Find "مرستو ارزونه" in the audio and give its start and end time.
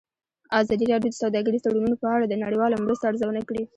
2.83-3.41